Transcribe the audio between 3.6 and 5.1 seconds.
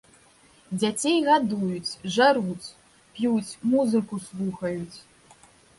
музыку слухаюць.